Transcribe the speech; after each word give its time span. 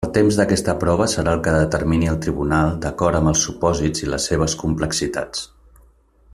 El 0.05 0.11
temps 0.13 0.37
d'aquesta 0.37 0.73
prova 0.83 1.05
serà 1.11 1.35
el 1.37 1.43
que 1.47 1.53
determini 1.57 2.09
el 2.13 2.17
tribunal 2.25 2.73
d'acord 2.85 3.19
amb 3.19 3.33
els 3.33 3.45
supòsits 3.49 4.05
i 4.07 4.11
les 4.15 4.29
seves 4.33 4.59
complexitats. 4.65 5.49